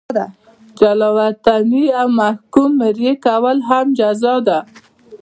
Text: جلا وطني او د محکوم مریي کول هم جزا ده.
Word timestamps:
جلا 0.79 1.09
وطني 1.17 1.83
او 2.01 2.07
د 2.11 2.15
محکوم 2.21 2.69
مریي 2.79 3.13
کول 3.25 3.57
هم 3.69 3.85
جزا 3.99 4.35
ده. 4.47 4.59